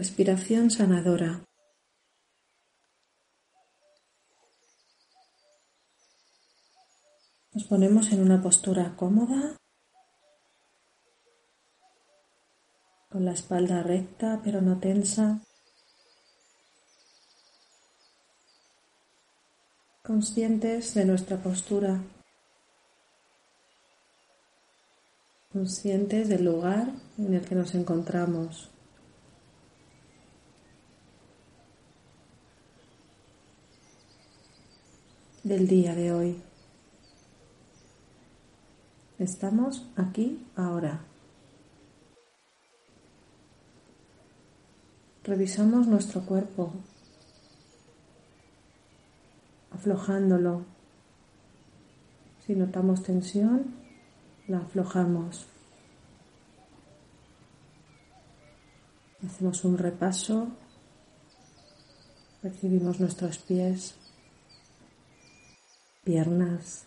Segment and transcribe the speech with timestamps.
[0.00, 1.44] Respiración sanadora.
[7.52, 9.58] Nos ponemos en una postura cómoda,
[13.10, 15.42] con la espalda recta pero no tensa,
[20.02, 22.00] conscientes de nuestra postura,
[25.52, 28.70] conscientes del lugar en el que nos encontramos.
[35.42, 36.42] Del día de hoy.
[39.18, 41.00] Estamos aquí ahora.
[45.24, 46.72] Revisamos nuestro cuerpo,
[49.70, 50.64] aflojándolo.
[52.46, 53.74] Si notamos tensión,
[54.46, 55.46] la aflojamos.
[59.24, 60.48] Hacemos un repaso,
[62.40, 63.94] percibimos nuestros pies,
[66.10, 66.86] piernas,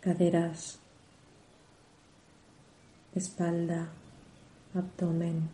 [0.00, 0.78] caderas,
[3.14, 3.90] espalda,
[4.74, 5.50] abdomen,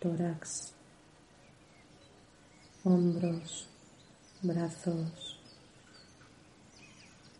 [0.00, 0.74] tórax,
[2.84, 3.66] hombros,
[4.42, 5.40] brazos,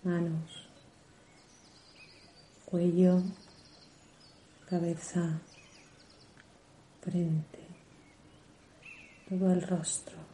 [0.02, 0.66] manos,
[2.64, 3.22] cuello,
[4.70, 5.38] cabeza,
[7.02, 7.60] frente,
[9.28, 10.33] todo el rostro.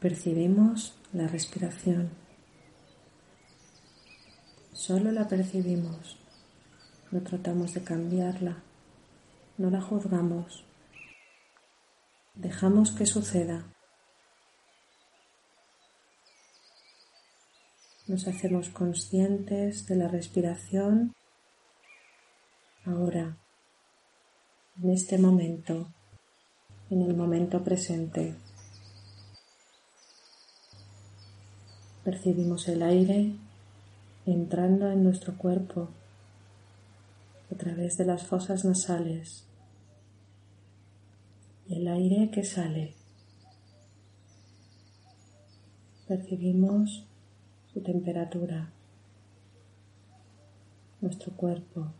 [0.00, 2.08] Percibimos la respiración.
[4.72, 6.16] Solo la percibimos.
[7.10, 8.62] No tratamos de cambiarla.
[9.58, 10.64] No la juzgamos.
[12.34, 13.66] Dejamos que suceda.
[18.06, 21.14] Nos hacemos conscientes de la respiración
[22.86, 23.36] ahora,
[24.82, 25.92] en este momento,
[26.88, 28.34] en el momento presente.
[32.10, 33.36] Percibimos el aire
[34.26, 35.90] entrando en nuestro cuerpo
[37.52, 39.44] a través de las fosas nasales
[41.68, 42.94] y el aire que sale.
[46.08, 47.04] Percibimos
[47.72, 48.72] su temperatura,
[51.00, 51.92] nuestro cuerpo,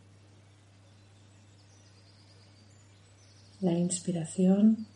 [3.61, 4.87] la inspiración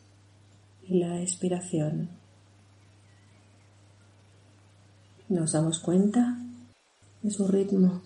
[0.83, 2.24] y la expiración.
[5.27, 6.37] Nos damos cuenta
[7.23, 8.03] de su ritmo.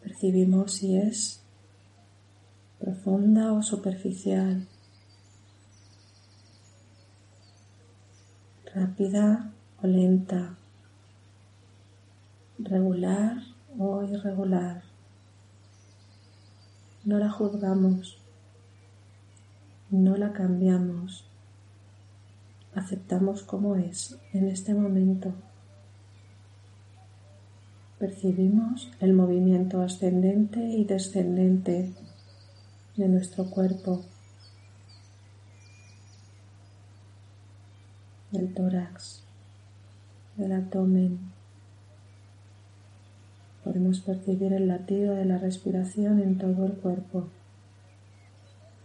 [0.00, 1.42] Percibimos si es
[2.78, 4.68] profunda o superficial,
[8.72, 9.52] rápida
[9.82, 10.56] o lenta,
[12.56, 13.42] regular
[13.76, 14.84] o irregular.
[17.04, 18.22] No la juzgamos,
[19.90, 21.29] no la cambiamos
[22.74, 25.32] aceptamos como es en este momento.
[27.98, 31.92] Percibimos el movimiento ascendente y descendente
[32.96, 34.02] de nuestro cuerpo,
[38.30, 39.22] del tórax,
[40.36, 41.18] del abdomen.
[43.64, 47.28] Podemos percibir el latido de la respiración en todo el cuerpo.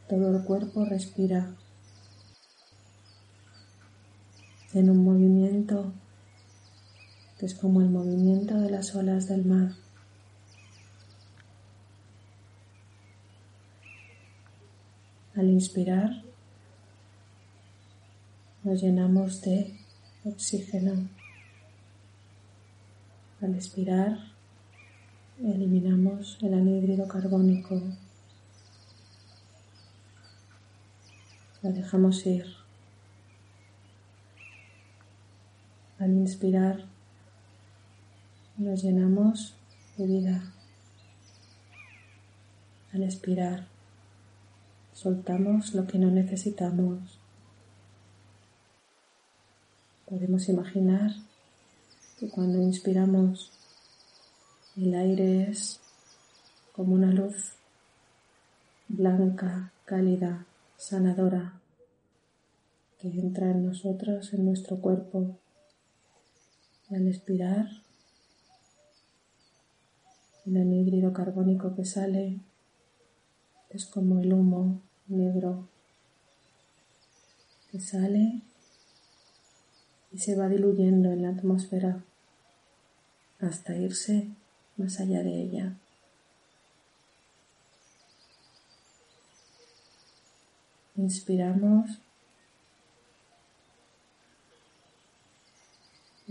[0.09, 1.55] Todo el cuerpo respira
[4.75, 5.93] en un movimiento
[7.39, 9.71] que es como el movimiento de las olas del mar.
[15.35, 16.23] Al inspirar
[18.63, 19.79] nos llenamos de
[20.25, 21.07] oxígeno.
[23.41, 24.17] Al expirar
[25.39, 27.81] eliminamos el anhídrido carbónico.
[31.61, 32.64] La dejamos ir.
[36.05, 36.85] Al inspirar
[38.57, 39.55] nos llenamos
[39.97, 40.53] de vida.
[42.93, 43.65] Al expirar
[44.93, 47.17] soltamos lo que no necesitamos.
[50.07, 51.09] Podemos imaginar
[52.19, 53.51] que cuando inspiramos
[54.77, 55.79] el aire es
[56.73, 57.53] como una luz
[58.89, 60.45] blanca, cálida,
[60.77, 61.53] sanadora,
[62.99, 65.35] que entra en nosotros, en nuestro cuerpo.
[66.91, 67.67] Al expirar,
[70.45, 72.39] el anhídrido carbónico que sale
[73.71, 75.67] es como el humo negro
[77.71, 78.41] que sale
[80.11, 82.03] y se va diluyendo en la atmósfera
[83.39, 84.29] hasta irse
[84.77, 85.77] más allá de ella.
[90.95, 91.99] Inspiramos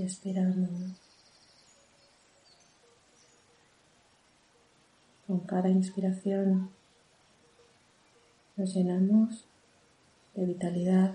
[0.05, 0.69] y expiramos.
[5.27, 6.71] Con cada inspiración
[8.57, 9.47] nos llenamos
[10.35, 11.15] de vitalidad.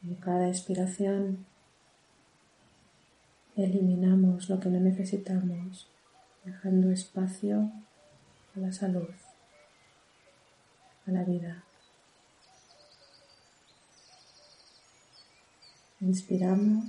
[0.00, 1.44] Con cada expiración
[3.56, 5.88] eliminamos lo que no necesitamos,
[6.44, 7.72] dejando espacio
[8.54, 9.08] a la salud,
[11.06, 11.64] a la vida.
[16.04, 16.84] Inspiramos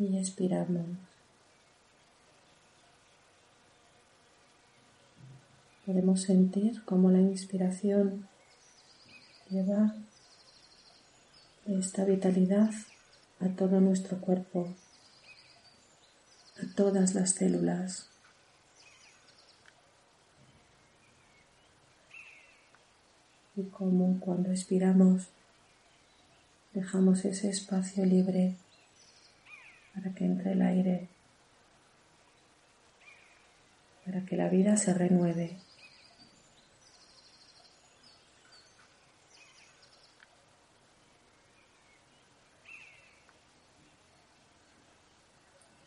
[0.00, 0.84] y expiramos.
[5.86, 8.26] Podemos sentir cómo la inspiración
[9.48, 9.94] lleva
[11.66, 12.70] esta vitalidad
[13.38, 14.74] a todo nuestro cuerpo,
[16.56, 18.13] a todas las células.
[23.56, 25.28] Y como cuando expiramos
[26.72, 28.56] dejamos ese espacio libre
[29.94, 31.08] para que entre el aire,
[34.04, 35.56] para que la vida se renueve.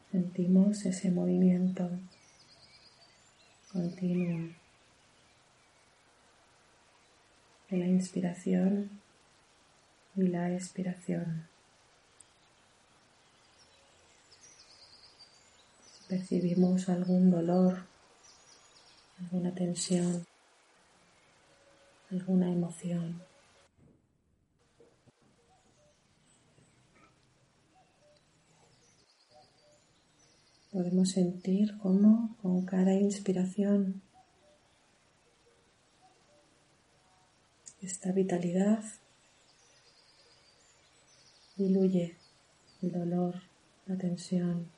[0.09, 1.89] Sentimos ese movimiento
[3.71, 4.66] continuo
[7.69, 8.89] la inspiración
[10.15, 11.47] y la expiración.
[15.83, 17.83] Si percibimos algún dolor,
[19.19, 20.25] alguna tensión,
[22.09, 23.21] alguna emoción.
[30.71, 34.01] Podemos sentir cómo con cada inspiración
[37.81, 38.83] esta vitalidad
[41.55, 42.17] diluye
[42.81, 43.41] el dolor,
[43.85, 44.71] la tensión.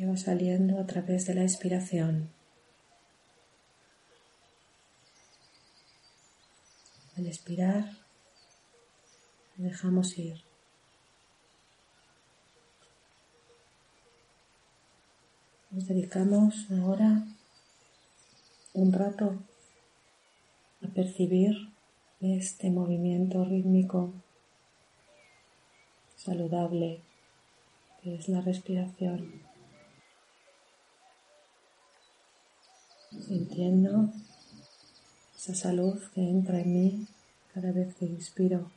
[0.00, 2.30] que va saliendo a través de la expiración.
[7.18, 7.84] Al expirar,
[9.58, 10.49] dejamos ir.
[15.80, 17.24] Nos dedicamos ahora
[18.74, 19.38] un rato
[20.82, 21.70] a percibir
[22.20, 24.12] este movimiento rítmico
[26.16, 27.00] saludable
[28.02, 29.40] que es la respiración.
[33.26, 34.12] Sintiendo
[35.34, 37.06] esa salud que entra en mí
[37.54, 38.70] cada vez que inspiro.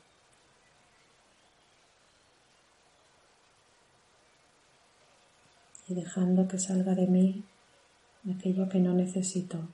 [5.94, 7.44] Y dejando que salga de mí
[8.28, 9.70] aquello que no necesito.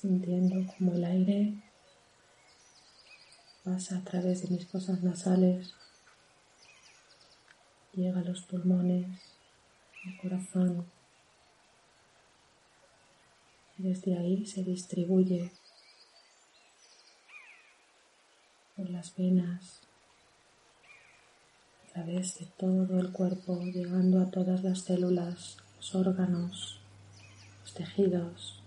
[0.00, 1.54] Sintiendo como el aire
[3.64, 5.74] pasa a través de mis fosas nasales,
[7.94, 9.08] llega a los pulmones,
[10.06, 10.86] al corazón
[13.76, 15.50] desde ahí se distribuye
[18.76, 19.82] por las venas,
[21.92, 26.80] través de todo el cuerpo, llegando a todas las células, los órganos,
[27.60, 28.62] los tejidos.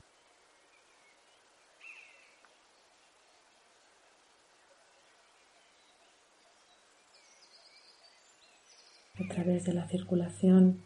[9.18, 10.84] A través de la circulación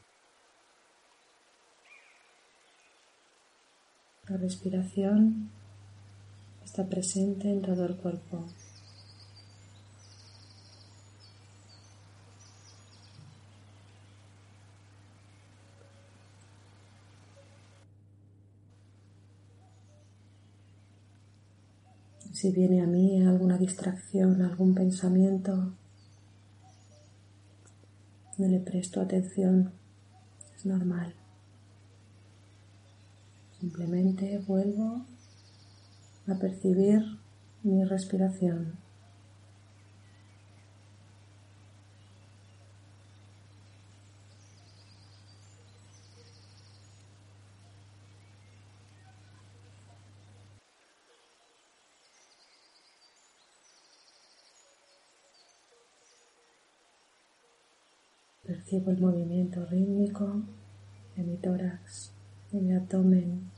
[4.29, 5.50] La respiración
[6.63, 8.46] está presente en todo el cuerpo.
[22.39, 25.74] Si viene a mí alguna distracción, algún pensamiento,
[28.38, 29.74] no le presto atención,
[30.55, 31.13] es normal.
[33.60, 35.05] Simplemente vuelvo
[36.29, 37.01] a percibir
[37.63, 38.77] mi respiración.
[58.69, 60.43] Percibo el movimiento rítmico
[61.15, 62.11] de mi tórax,
[62.51, 63.49] de mi abdomen,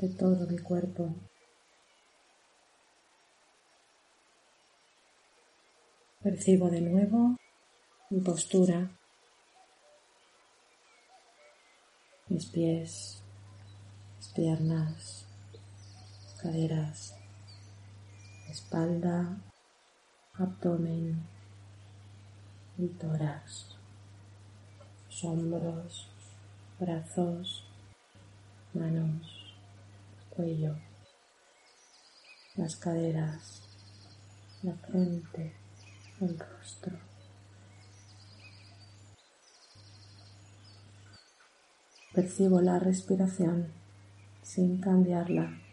[0.00, 1.14] de todo mi cuerpo.
[6.22, 7.36] Percibo de nuevo
[8.08, 8.90] mi postura,
[12.28, 13.22] mis pies,
[14.16, 15.26] mis piernas,
[16.40, 17.14] caderas,
[18.48, 19.42] espalda,
[20.32, 21.35] abdomen,
[22.78, 23.76] el tórax,
[25.22, 26.08] hombros,
[26.78, 27.64] brazos,
[28.74, 29.54] manos,
[30.28, 30.76] cuello,
[32.56, 33.62] las caderas,
[34.62, 35.54] la frente,
[36.20, 36.98] el rostro.
[42.12, 43.72] Percibo la respiración
[44.42, 45.65] sin cambiarla.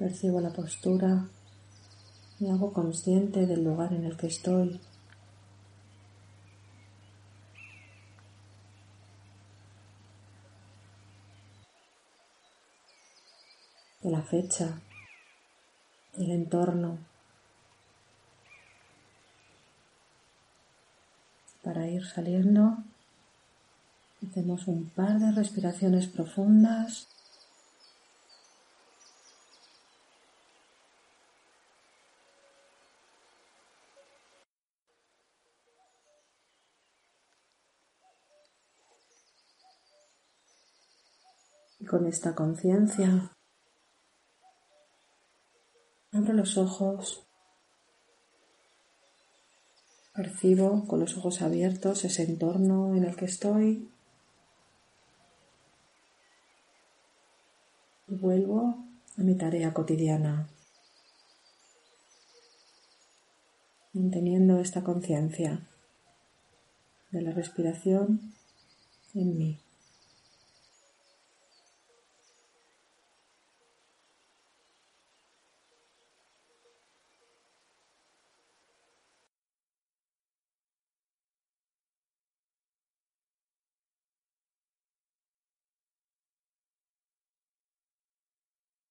[0.00, 1.28] Percibo la postura
[2.38, 4.80] y hago consciente del lugar en el que estoy.
[14.00, 14.80] De la fecha,
[16.16, 16.96] del entorno.
[21.62, 22.78] Para ir saliendo,
[24.26, 27.06] hacemos un par de respiraciones profundas
[41.80, 43.32] Y con esta conciencia
[46.12, 47.26] abro los ojos,
[50.14, 53.90] percibo con los ojos abiertos ese entorno en el que estoy.
[58.08, 58.84] Y vuelvo
[59.16, 60.48] a mi tarea cotidiana,
[63.92, 65.66] manteniendo esta conciencia
[67.12, 68.34] de la respiración
[69.14, 69.69] en mí.